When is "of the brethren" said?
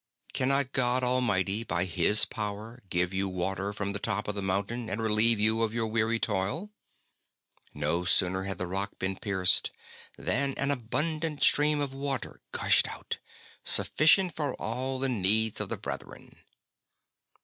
15.61-16.39